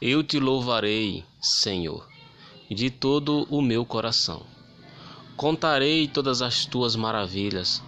[0.00, 2.08] Eu te louvarei, Senhor,
[2.70, 4.46] de todo o meu coração.
[5.36, 7.82] Contarei todas as tuas maravilhas.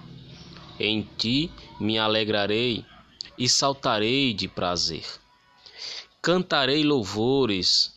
[0.76, 2.84] Em ti me alegrarei
[3.38, 5.04] e saltarei de prazer.
[6.20, 7.96] Cantarei louvores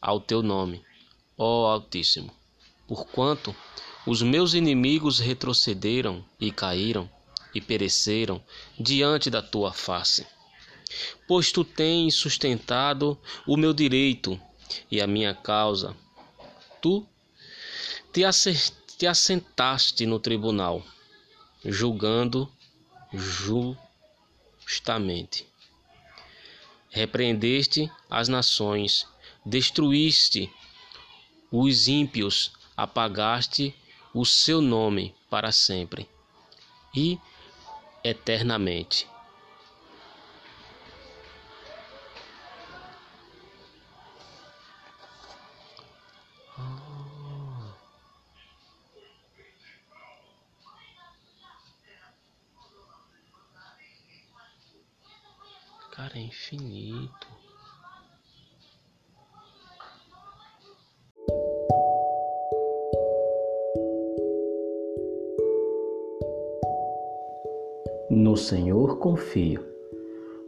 [0.00, 0.82] ao teu nome,
[1.36, 2.32] ó Altíssimo,
[2.88, 3.54] porquanto
[4.06, 7.10] os meus inimigos retrocederam e caíram
[7.54, 8.42] e pereceram
[8.80, 10.26] diante da tua face.
[11.26, 14.40] Pois tu tens sustentado o meu direito
[14.90, 15.96] e a minha causa.
[16.80, 17.06] Tu
[18.12, 20.84] te assentaste no tribunal,
[21.64, 22.50] julgando
[24.66, 25.46] justamente.
[26.90, 29.06] Repreendeste as nações,
[29.44, 30.52] destruíste
[31.50, 33.74] os ímpios, apagaste
[34.14, 36.08] o seu nome para sempre
[36.94, 37.18] e
[38.04, 39.06] eternamente.
[56.02, 57.28] Cara, é infinito.
[68.10, 69.64] No Senhor confio.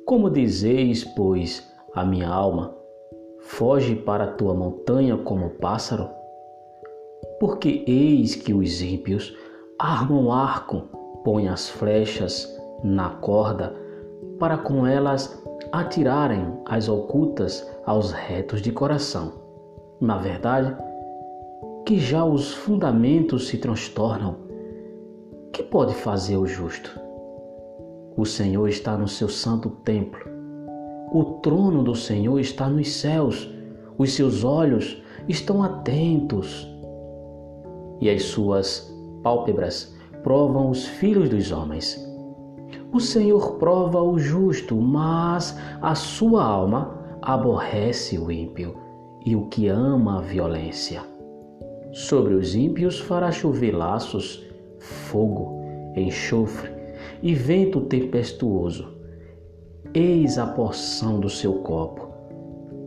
[0.05, 2.77] Como dizeis, pois, a minha alma,
[3.39, 6.11] foge para a tua montanha como pássaro?
[7.39, 9.33] Porque eis que os ímpios
[9.79, 10.89] armam arco,
[11.23, 12.45] põem as flechas
[12.83, 13.84] na corda,
[14.39, 19.33] para com elas atirarem as ocultas aos retos de coração.
[20.01, 20.77] Na verdade,
[21.87, 24.37] que já os fundamentos se transtornam,
[25.53, 26.99] que pode fazer o justo?
[28.17, 30.21] O Senhor está no seu santo templo.
[31.13, 33.49] O trono do Senhor está nos céus.
[33.99, 36.69] Os seus olhos estão atentos.
[38.01, 42.14] E as suas pálpebras provam os filhos dos homens.
[42.95, 48.77] O Senhor prova o justo, mas a sua alma aborrece o ímpio
[49.27, 51.03] e o que ama a violência.
[51.93, 54.47] Sobre os ímpios fará chover laços,
[54.79, 55.61] fogo,
[55.97, 56.71] enxofre
[57.21, 58.87] e vento tempestuoso.
[59.93, 62.09] Eis a porção do seu copo,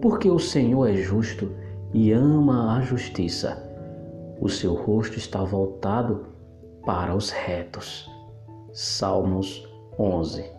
[0.02, 1.52] porque o Senhor é justo
[1.94, 3.62] e ama a justiça.
[4.40, 6.28] O seu rosto está voltado
[6.86, 8.10] para os retos.
[8.72, 9.67] Salmos
[9.98, 10.57] 11